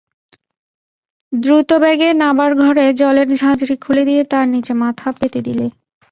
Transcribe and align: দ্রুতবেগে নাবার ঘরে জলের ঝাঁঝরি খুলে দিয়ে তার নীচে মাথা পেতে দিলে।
দ্রুতবেগে 1.33 2.09
নাবার 2.13 2.51
ঘরে 2.55 2.85
জলের 2.93 3.29
ঝাঁঝরি 3.35 3.75
খুলে 3.77 4.03
দিয়ে 4.05 4.21
তার 4.23 4.45
নীচে 4.47 4.73
মাথা 4.73 5.07
পেতে 5.11 5.39
দিলে। 5.41 5.65